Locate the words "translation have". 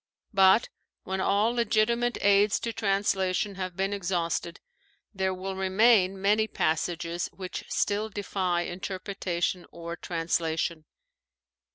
2.73-3.75